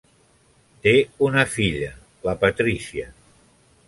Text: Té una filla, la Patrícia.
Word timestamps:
Té 0.85 0.93
una 1.27 1.43
filla, 1.55 1.89
la 2.29 2.35
Patrícia. 2.45 3.07